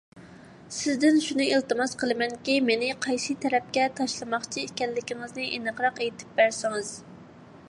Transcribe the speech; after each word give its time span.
سىزدىن 0.75 1.19
شۇنى 1.25 1.45
ئىلتىماس 1.57 1.93
قىلىمەنكى، 2.03 2.57
مېنى 2.71 2.89
قايسى 3.07 3.37
تەرەپكە 3.45 3.87
تاشلىماقچى 4.01 4.67
ئىكەنلىكىڭىزنى 4.67 5.49
ئېنىقراق 5.53 6.05
ئېيتىپ 6.07 6.39
بەرسىڭىز. 6.43 6.95